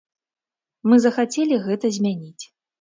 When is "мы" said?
0.89-0.95